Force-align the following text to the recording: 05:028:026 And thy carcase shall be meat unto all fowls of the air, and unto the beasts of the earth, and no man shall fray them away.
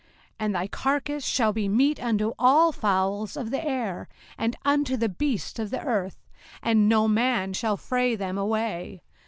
05:028:026 0.01 0.09
And 0.39 0.55
thy 0.55 0.67
carcase 0.67 1.23
shall 1.25 1.53
be 1.53 1.69
meat 1.69 2.01
unto 2.01 2.33
all 2.39 2.71
fowls 2.71 3.37
of 3.37 3.51
the 3.51 3.63
air, 3.63 4.07
and 4.35 4.55
unto 4.65 4.97
the 4.97 5.07
beasts 5.09 5.59
of 5.59 5.69
the 5.69 5.79
earth, 5.81 6.25
and 6.63 6.89
no 6.89 7.07
man 7.07 7.53
shall 7.53 7.77
fray 7.77 8.15
them 8.15 8.35
away. 8.35 9.03